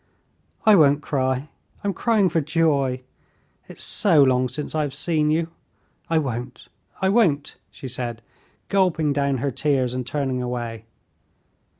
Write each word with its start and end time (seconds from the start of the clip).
"I 0.65 0.75
won't 0.75 1.03
cry... 1.03 1.49
I'm 1.83 1.93
crying 1.93 2.27
for 2.29 2.41
joy. 2.41 3.01
It's 3.67 3.83
so 3.83 4.23
long 4.23 4.47
since 4.47 4.73
I've 4.73 4.95
seen 4.95 5.29
you. 5.29 5.49
I 6.09 6.17
won't, 6.17 6.69
I 7.03 7.09
won't," 7.09 7.57
she 7.69 7.87
said, 7.87 8.23
gulping 8.67 9.13
down 9.13 9.37
her 9.37 9.51
tears 9.51 9.93
and 9.93 10.03
turning 10.03 10.41
away. 10.41 10.85